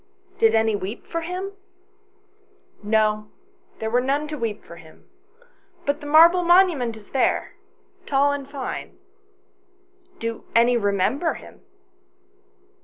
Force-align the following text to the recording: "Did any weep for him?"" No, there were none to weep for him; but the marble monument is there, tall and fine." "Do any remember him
"Did 0.39 0.55
any 0.55 0.75
weep 0.75 1.05
for 1.05 1.21
him?"" 1.21 1.51
No, 2.97 3.29
there 3.79 3.91
were 3.91 4.01
none 4.01 4.27
to 4.29 4.35
weep 4.35 4.63
for 4.65 4.77
him; 4.77 5.07
but 5.85 5.99
the 6.01 6.07
marble 6.07 6.43
monument 6.43 6.97
is 6.97 7.11
there, 7.11 7.53
tall 8.07 8.31
and 8.31 8.49
fine." 8.49 8.97
"Do 10.17 10.43
any 10.55 10.75
remember 10.75 11.35
him 11.35 11.61